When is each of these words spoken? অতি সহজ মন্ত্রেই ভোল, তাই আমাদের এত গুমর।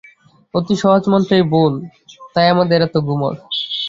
অতি 0.53 0.75
সহজ 0.81 1.03
মন্ত্রেই 1.11 1.43
ভোল, 1.51 1.73
তাই 2.33 2.47
আমাদের 2.53 2.79
এত 2.87 2.95
গুমর। 3.07 3.33